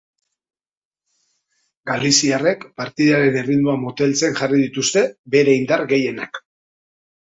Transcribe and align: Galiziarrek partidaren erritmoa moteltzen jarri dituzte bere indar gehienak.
Galiziarrek 1.89 2.65
partidaren 2.83 3.37
erritmoa 3.41 3.75
moteltzen 3.85 4.41
jarri 4.41 4.63
dituzte 4.65 5.05
bere 5.37 5.55
indar 5.61 5.85
gehienak. 5.93 6.45